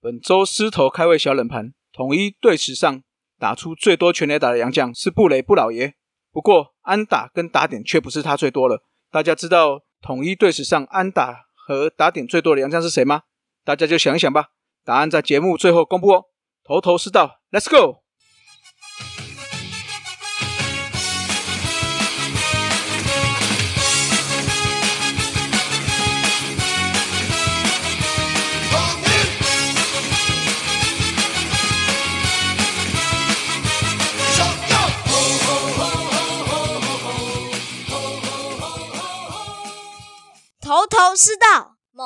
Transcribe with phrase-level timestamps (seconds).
[0.00, 3.02] 本周狮头开胃小冷盘，统一队史上
[3.36, 5.94] 打出最多全垒打的洋将是布雷布老爷，
[6.30, 8.84] 不过安打跟打点却不是他最多了。
[9.10, 13.22] 大家知道统一队史上安打和打点最多的洋将是谁吗？
[13.64, 14.50] 大家就想一想吧，
[14.84, 16.26] 答案在节目最后公布哦。
[16.62, 18.02] 头头是道，Let's go！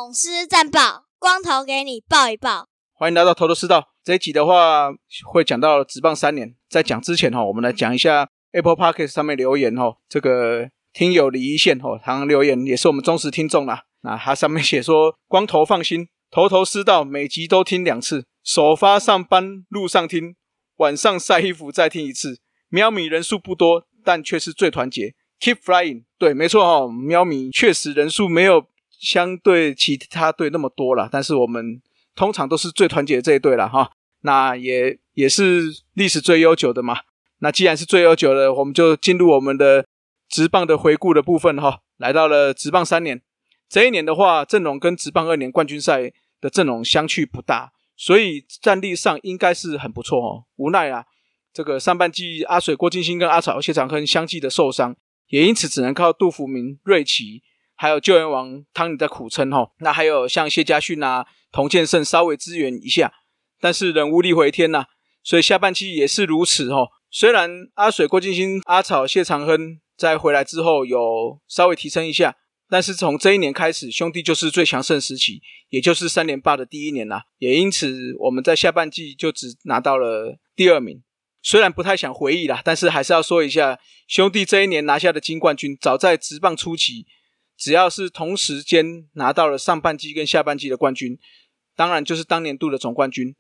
[0.03, 2.67] 猛狮战报，光头给你报一报。
[2.93, 4.91] 欢迎来到头头是道这一集的话，
[5.31, 6.57] 会讲到职棒三年。
[6.69, 9.97] 在讲之前哈，我们来讲一下 Apple Podcast 上面留言哈。
[10.09, 13.85] 这个听友李一线哈，常留言也是我们忠实听众啦。
[14.01, 20.35] 那他上面写说：光头放心，头头是道，每集都听两次，首发上班路上听，
[20.79, 22.41] 晚上晒衣服再听一次。
[22.71, 25.15] 喵米人数不多，但却是最团结。
[25.39, 28.67] Keep flying，对，没错哈，喵米确实人数没有
[29.03, 31.83] 相对其他队那么多了，但是我们
[32.15, 33.91] 通常都是最团结这一队了哈。
[34.21, 37.01] 那也也是历史最悠久的嘛。
[37.41, 39.85] 那既然是最悠久的，我们就进入我们的
[40.29, 41.81] 直棒的回顾的部分哈。
[41.97, 43.21] 来到了直棒三年，
[43.69, 50.45] 这一年的话，阵容跟直棒二年冠军赛的阵容相去不大，所以战力上应该是很不错哦。
[50.55, 51.05] 无奈啊，
[51.53, 54.95] 这个上半季阿水、郭金星跟阿草、谢长亨相继的受伤。
[55.29, 57.43] 也因此只能靠杜福明、瑞奇，
[57.83, 59.73] 还有救援王汤尼在苦撑哈。
[59.81, 63.13] 那还有像谢家训啊、童建胜稍微支援一下，
[63.61, 64.85] 但是人无力回天呐。
[65.25, 66.87] 所以下半期也是如此哈。
[67.11, 72.37] 虽然阿水、郭敬新、阿草、谢长亨在回来之后有稍微提升一下，
[72.69, 77.23] 但是从这一年开始，兄弟就是最强盛时期，也就是三连霸的第一年呐。
[77.39, 81.03] 也因此我们在下半季就只拿到了第二名。
[81.43, 87.05] 虽然不太想回忆啦，但是还是要说一下，兄弟这一年拿下的金冠军，早在直棒初期，
[87.63, 91.17] 只要是同时间拿到了上半季跟下半季的冠军，
[91.77, 93.37] 当然就是当年度的总冠军。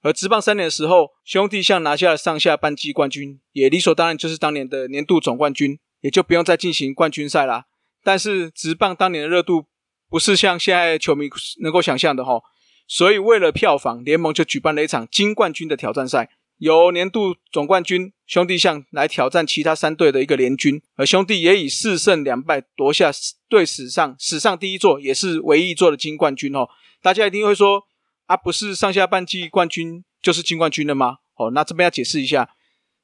[0.00, 7.66] 而直棒三年的时候，兄弟像拿下了上下半季冠军，也理所当然就是当年的年度总冠军，也就不用再进行冠军赛啦。
[8.02, 9.66] 但是直棒当年的热度
[10.08, 11.28] 不是像现在球迷
[11.60, 12.40] 能够想象的哈，
[12.88, 16.30] 所以为了票房，联盟就举办了一场金冠军的挑战赛。
[16.58, 23.10] 由年度总冠军兄弟象来挑战其他三队的一个联军，而兄弟也以四胜两败夺下
[23.48, 26.66] 队史上史上第一座，也是唯一一座的金冠军哦。
[27.02, 27.82] 大家一定会说
[28.24, 31.18] 啊，不是上下半季冠军就是金冠军了吗？
[31.36, 32.48] 哦，那这边要解释一下，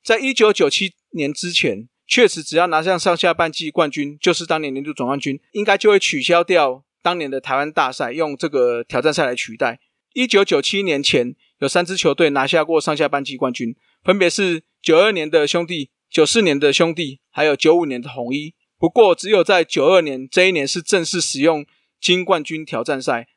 [0.02, 9.78] 在一九九七年之前，确实只要拿下上下半季冠军，就是当年年度总冠军，应该就会取消掉当年的台湾大赛，用这个挑战赛来取代。
[10.14, 11.36] 一九九七年前。
[11.62, 18.56] 有三支球队拿下过上下半季冠军，分别是九二年的兄弟、九四年的兄弟，还有九五年的统一。
[18.80, 21.64] 不过，只有在九二年这一年是正式使用
[22.00, 23.28] 金冠军挑战赛。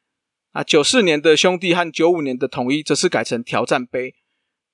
[0.53, 4.15] 啊，九四年的兄弟和九五年的统一则是改成挑战杯，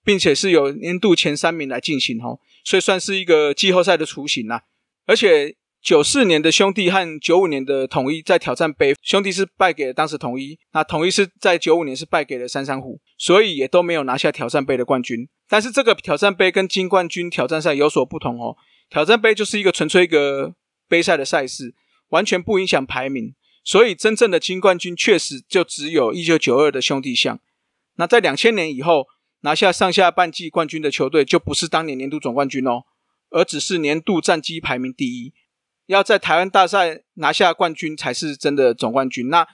[0.05, 4.63] 并且是由年度前三名来进行哦，所以算是一个季后赛的雏形啦。
[5.05, 5.57] 而且。
[5.81, 15.27] 九四年的兄弟和九五年的统一在挑战杯，兄弟是败给了当时统一，那统一是在九五年是败给了三山虎，所以也都没有拿下挑战杯的冠军。
[15.49, 18.55] 但是这个挑战杯跟金冠军挑战赛有所不同哦，
[18.89, 20.53] 挑战杯就是一个纯粹一个
[20.87, 21.73] 杯赛的赛事，
[22.09, 27.39] 完全不影响排名，所以真正的金冠军确实就只有一九九二的兄弟象。
[27.95, 29.07] 那在两千年以后
[29.41, 32.83] 拿下上下半季冠军的球队，就不是当年年度总冠军哦，
[33.31, 35.33] 而只是年度战绩排名第一。
[35.91, 39.27] 要在台湾大赛拿下冠军才是真的总冠军。
[39.27, 39.45] 那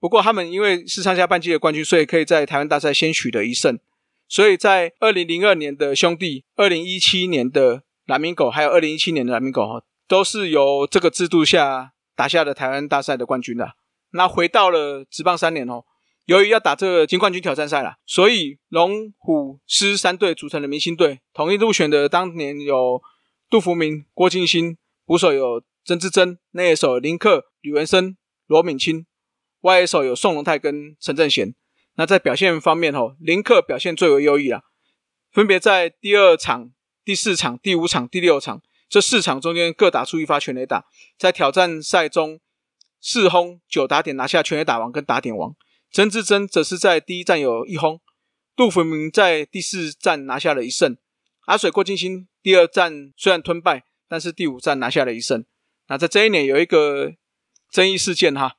[0.00, 3.78] 不过他们因为是上下半季的冠军，所以可以在台湾大赛先取得一胜。
[4.26, 13.74] 所以在二零零二年的兄弟、二零一七年的蓝明狗，还有二零一七年的蓝明狗哈，都是由这个制度下打下的台湾大赛的冠军的。
[14.12, 15.84] 那回到了职棒三年哦，
[16.24, 23.02] 由于要打这个金冠军挑战赛了，所以龙虎狮三队组成的明星队，统一入选的当年有
[23.50, 24.76] 杜福明、郭敬新，
[25.06, 25.62] 捕手有。
[25.84, 28.16] 曾志珍，内野手林克、吕文生、
[28.46, 29.04] 罗敏清，
[29.60, 31.54] 外野手有宋龙泰跟陈正贤。
[31.96, 34.62] 那在表现方面，吼林克表现最为优异啊，
[35.30, 36.72] 分别在第二场、
[37.04, 40.86] 第四场、第五场、第六场这四场中间各打出一发全垒打，
[41.18, 42.40] 在挑战赛中
[42.98, 45.54] 四轰九打点拿下全垒打王跟打点王。
[45.92, 48.00] 曾志珍则是在第一站有一轰，
[48.56, 50.96] 杜福明在第四站拿下了一胜，
[51.44, 55.44] 阿水郭金星第二站虽然吞败，但是第五站拿下了一胜。
[55.88, 57.12] 那在这一年有一个
[57.70, 58.54] 争议事件哈，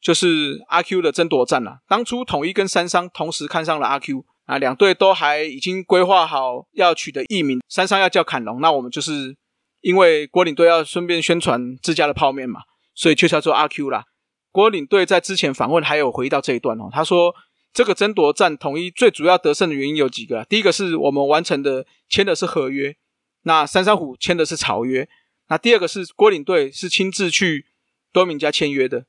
[0.00, 1.80] 就是阿 Q 的争夺战了。
[1.88, 9.36] 当初统一跟三商同时看上了阿 Q 啊，两队都还已经规划好要取得艺名，三商要叫坎龙，那我们就是
[9.80, 12.60] 因为国领队要顺便宣传自家的泡面嘛，
[12.94, 14.04] 所以就叫做阿 Q 啦。
[14.52, 17.34] 国领队在之前访问还有回到这一段哦，他说
[17.72, 22.96] 这个争夺战统一最主要得胜的原因有几个，第一个是我们完成的签的是合约，
[23.42, 25.08] 那三山虎签的是草约。
[25.48, 27.66] 那第二个是郭领队是亲自去
[28.12, 29.06] 多明家签约的，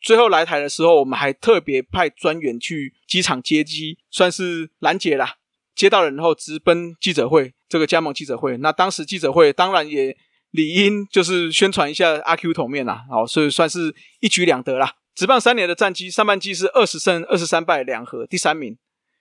[0.00, 5.36] 最后来台的时候，我们还特别派专员去机场接机，算是拦截啦。
[5.74, 8.56] 接到人后直奔记者会，这个加盟记者会。
[8.58, 10.14] 那当时记者会当然也
[10.50, 14.96] 理应就是宣传一下阿 Q 头面啦，哦，所以算是一举两得啦。
[15.14, 18.74] 职棒三年的战绩，上半季是二十胜二十三败两和，第三名；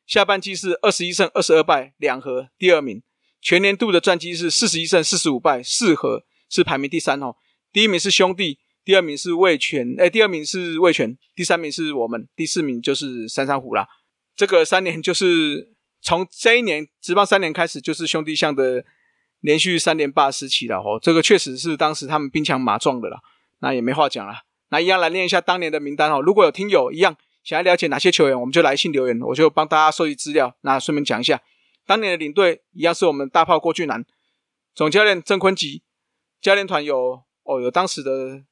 [0.06, 3.02] 下半季是二十一胜二十二败两和，第二名。
[3.42, 6.26] 全年度的战绩是四十一胜四十五败四和。
[6.52, 7.36] 是排名第三哦，
[7.72, 13.88] 第一名是兄弟，第二名是魏权，哎，第二名是魏权，第三名是我们，第四名就是三山虎啦。
[14.36, 18.84] 这个三年就是从这一年直棒三年开始，就是兄弟象的
[19.40, 21.00] 连续三连霸时期了哦。
[21.02, 23.22] 这个确实是当时他们兵强马壮的啦，
[23.60, 24.34] 那也没话讲了。
[24.70, 26.22] 那一样来念一下当年的名单哦。
[26.22, 30.54] 如果有听友一样想要了解哪些球员，我们就来信留言，我就帮大家收集资料。
[30.62, 31.42] 那顺便讲一下，
[31.86, 34.04] 当年的领队一样是我们大炮郭俊南，
[34.76, 35.84] 总教练郑坤吉。
[36.42, 38.44] 教练团有哦，有当时的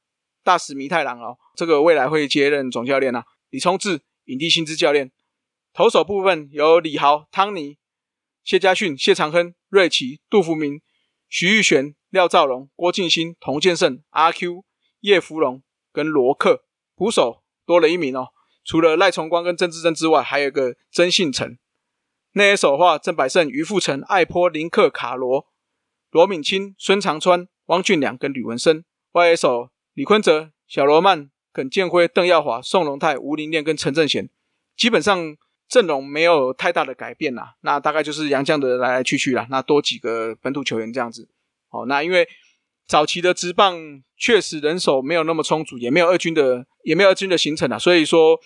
[0.44, 3.24] 大使弥太郎哦，这个未来会接任总教练啊。
[3.50, 5.10] 李冲志，影帝薪资教练。
[5.72, 7.78] 投手部分有李豪、汤尼、
[8.44, 10.80] 谢家训、谢长亨、瑞奇、杜福明、
[11.28, 14.64] 徐玉璇、廖兆龙、郭敬新、童建胜、阿 Q、
[15.00, 15.62] 叶福龙
[15.92, 16.64] 跟罗克。
[16.94, 18.28] 捕手多了一名哦，
[18.64, 21.58] 除了赖崇光跟郑志珍之外，还有一个曾信成。
[22.34, 25.48] 内野手的话，郑百胜、于富成、艾坡、林克、卡罗、
[26.10, 27.48] 罗敏清、孙长川。
[27.70, 34.28] 汪俊良跟吕文生，外野手李坤哲、小罗曼、耿建辉、邓耀华、宋龙泰、吴林念跟陈正贤，
[34.76, 35.36] 基本上
[35.68, 37.54] 阵容没有太大的改变啦。
[37.60, 39.46] 那大概就是杨绛的来来去去啦。
[39.50, 41.28] 那多几个本土球员这样子。
[41.70, 42.28] 哦，那因为
[42.88, 47.78] 早期的职棒确实人手没有那么充足，也没有二军的，也没有二军的形成啊。
[47.78, 48.36] 所以说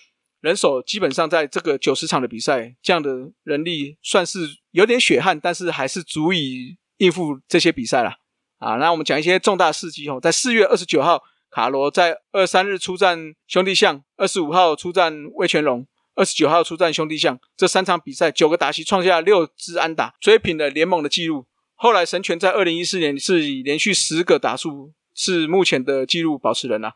[0.41, 8.19] 人手基本上在这个九十场的比赛，这样的人力算是有点血汗，但是还是足以应付这些比赛了。
[8.57, 10.19] 啊，那我们讲一些重大事迹哦。
[10.21, 11.21] 在四月二十九号，
[11.51, 15.85] 卡罗在二三日出战兄弟象，二十五号出战魏全龙，
[16.15, 17.37] 二十九号出战兄弟象。
[17.57, 21.45] 这三场比赛九个打席创下六支安打，追平了联盟的纪录。
[21.75, 26.93] 后来神拳在二零一四年是以连续十个打数是目前的纪录保持人啊。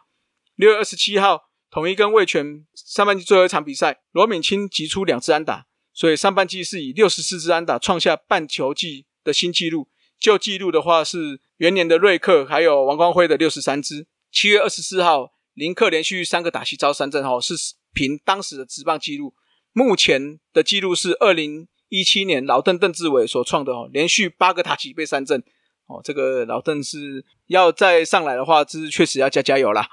[0.56, 9.89] 六月二十七号，统一跟魏全上半季最后一场比赛，罗敏清击出两支安打，所以上半季是以六十四支安打创下半球季的新纪录。
[10.20, 11.40] 旧纪录的话是。
[11.60, 14.08] 元年的瑞克还有王光辉的六十三支。
[14.32, 17.54] 七月二十四号，林克连续三个打席招三振，哦，是
[17.92, 19.34] 凭当时的职棒纪录。
[19.74, 25.44] 目前的纪录是二零一七年老邓邓志伟所创的，哦，连续八个打席被三振，
[25.88, 29.86] 哦，这个老邓是要再上来的话，这是确实要加加油啦。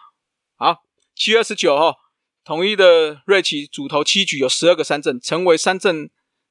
[0.55, 0.84] 好，
[1.17, 1.96] 七月二十九号，
[2.44, 6.08] 统一的瑞奇主投七局有十二个三振，成为三振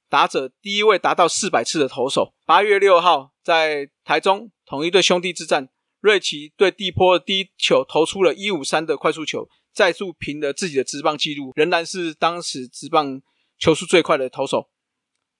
[0.09, 2.33] 打者第一位达到四百次的投手。
[2.45, 4.51] 八月六号，在台中。
[4.67, 5.69] 统一对兄弟之战，
[5.99, 13.21] 瑞奇对地坡的第一球投出了一五三的快速球，再度平了自己的直棒纪录，仍然是当时直棒
[13.59, 14.67] 球速最快的投手。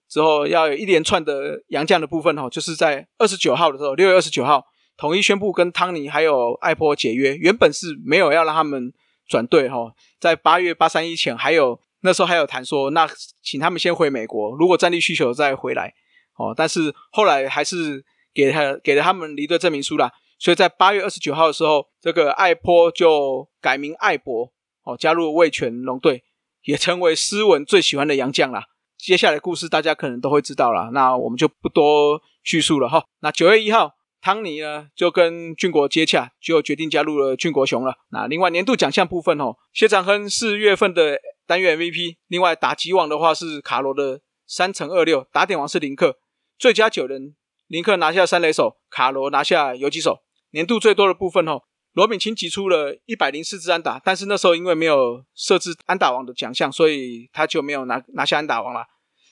[0.08, 4.64] 之后要有一连串的洋将的部分哈，就是在二十九号的时候，六月二十九号，
[4.96, 8.94] 统一宣布跟汤尼还有艾波解约，原本是没有要让他们
[9.28, 13.06] 转队哈，在八月八三一前还有那时候还有谈说，那
[13.44, 15.94] 请他们先回美国，如果战力需求再回来
[16.38, 18.06] 哦，但是后来还是。
[18.36, 24.52] 给他给了他们离队证明书了，所以在八月二十九号的时候，这个艾波就改名艾博
[24.84, 26.26] 哦，加入魏全龙队，
[26.66, 28.66] 也成为斯文最喜欢的洋将啦。
[28.98, 33.06] 接下来故事大家可能都会知道了，那我们就不多叙述了哈。
[33.22, 37.96] 那九月一号，汤尼呢就跟俊国接洽，就决定加入了俊国雄了。
[38.10, 46.18] 那另外年度奖项部分哦，谢长亨四月份的单月 MVP，另外打击王的话是卡罗的三乘二六，打点王是林克，
[46.58, 47.36] 最佳九人。
[47.68, 50.24] 林克拿下三垒手，卡罗拿下游击手。
[50.52, 58.86] 年度最多的部分哦，罗敏清挤出了一百零四支安打，但是那时候因为没有设置安打王的奖项，所以他就没有拿拿下安打王了。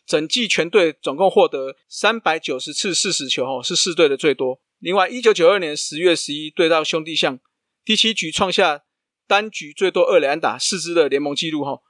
[0.06, 4.60] 整季全队总共获得三百九十次四十球，哦，是四队的最多。
[4.80, 7.40] 另外，一九九二年十月十一对到兄弟象，
[7.86, 8.82] 第七局创下
[9.28, 11.82] 单局最多二垒安打四支的联盟纪录，哈。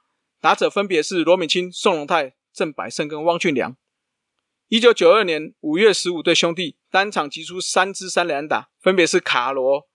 [0.44, 3.78] 打者分别是罗敏清、宋龙泰、郑百胜跟汪俊良。
[4.68, 9.88] 一九九二年五月十五对兄弟单场击出三支三连打，分别是卡罗、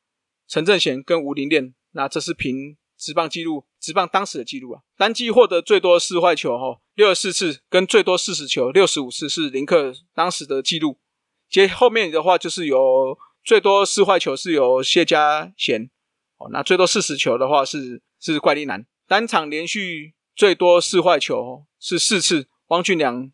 [0.48, 1.76] 陈正贤跟吴林炼。
[1.92, 10.98] 那这是凭直棒记录，直棒当时的记录啊，单季获得最多四坏球哈，六十四次，跟最多四十球六十五次是林克当时的记录。
[11.48, 15.92] 接后面的话就是有最多四坏球是由谢家贤
[16.38, 23.30] 哦，那最多四十球的话是是怪力男，单场连续最多四坏球是四次，汪俊良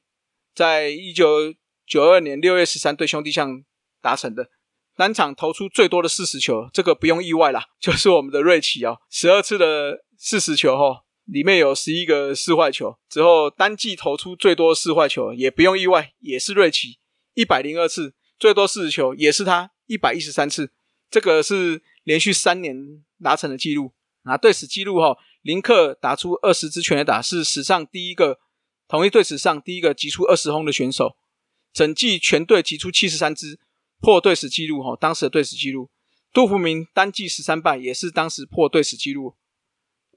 [0.55, 1.53] 在一九
[1.85, 3.63] 九二年六月十三对兄弟象
[4.01, 4.49] 达成的。
[4.95, 12.97] 单场投出最多的四十球，这个不用意外啦， 就是我们的瑞奇哦，十二次的四十球哈，里面有十一个四坏球。
[13.07, 16.97] 之后单季投出最多四坏球，也不用意外，也是瑞奇
[17.35, 20.71] 一百零二次，最多四十球也是他一百一十三次，
[21.11, 22.75] 这个是连续三年
[23.21, 23.93] 达成的记录。
[24.23, 28.39] 那队史记录哈，林克打出二十支全垒打，是史上第一个
[28.87, 31.15] 同一队史上第一个击出二十轰的选手，
[31.71, 33.59] 整季全队击出七十三支。
[34.01, 35.91] 破队史纪录哈，当时的队史纪录，
[36.33, 39.35] 杜福明单季十三败，也是当时破队史纪录。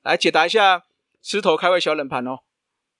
[0.02, 0.84] 来解答一下
[1.22, 2.38] 狮头开胃小冷盘哦。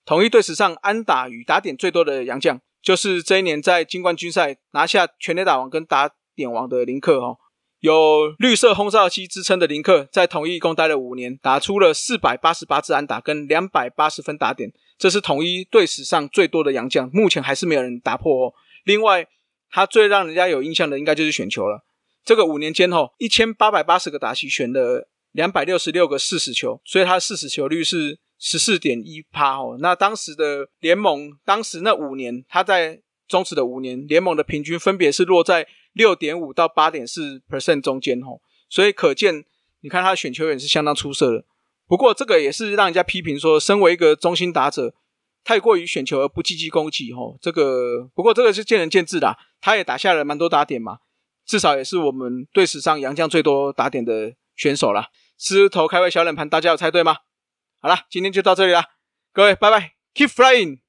[0.05, 7.39] 统一队史上安打与打点最多的洋将，就是这一年在金冠军赛拿下全垒打王跟打点王的林克哦。
[7.79, 18.53] 有绿色轰炸机之称的林克，在统一一共待了五年，打出了四百八十八支安打跟两百八十分打点，这是统一队史上最多的洋将，目前还是没有人打破哦。
[18.83, 19.27] 另外。
[19.71, 21.85] 他最让人家有印象的，应该就是选球了。
[22.25, 29.77] 这个五年间吼，一千八百八十个打席选了两百六十六个四十球，所以他四十球率是十四点一趴哦。
[29.79, 35.67] 那当时的联盟，当时那五年他在中止的五年，联盟的平均分别是落在
[35.99, 38.41] 六点五到八点四 percent 中间吼。
[38.69, 39.43] 所以可见，
[39.81, 41.43] 你看他的选球员是相当出色的。
[41.85, 44.95] 不过这个也是让人家批评说，身为一个中心打者。
[45.43, 49.37] 太过于选球而不积极攻击，吼，这个不过这个是见仁见智的。
[49.59, 50.99] 他也打下了蛮多打点嘛，
[51.45, 55.07] 至少也是我们队史上洋将最多打点的选手了。
[55.37, 57.17] 狮头开胃小冷盘，大家有猜对吗？
[57.81, 58.83] 好了，今天就到这里了，
[59.33, 60.79] 各位拜拜，Keep flying。